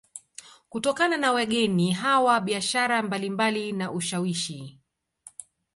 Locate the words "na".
1.17-1.31, 3.71-3.91